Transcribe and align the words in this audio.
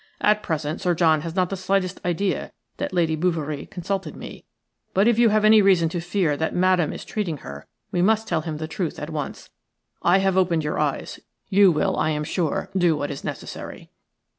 At 0.19 0.41
present 0.41 0.81
Sir 0.81 0.95
John 0.95 1.21
has 1.21 1.35
not 1.35 1.51
the 1.51 1.55
slightest 1.55 2.03
idea 2.03 2.53
that 2.77 2.91
Lady 2.91 3.15
Bouverie 3.15 3.67
consulted 3.67 4.15
me, 4.15 4.45
but 4.95 5.07
if 5.07 5.19
you 5.19 5.29
have 5.29 5.45
any 5.45 5.61
reason 5.61 5.89
to 5.89 6.01
fear 6.01 6.35
that 6.37 6.55
Madame 6.55 6.91
is 6.91 7.05
treating 7.05 7.37
her 7.45 7.67
we 7.91 8.01
must 8.01 8.27
tell 8.27 8.41
him 8.41 8.57
the 8.57 8.67
truth 8.67 8.97
at 8.97 9.11
once. 9.11 9.51
I 10.01 10.17
have 10.17 10.37
opened 10.37 10.63
your 10.63 10.79
eyes. 10.79 11.19
You 11.49 11.71
will, 11.71 11.95
I 11.97 12.09
am 12.09 12.23
sure, 12.23 12.71
do 12.75 12.97
what 12.97 13.11
is 13.11 13.23
necessary." 13.23 13.91